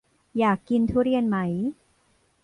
[0.39, 1.37] อยากกินทุเรียนไหม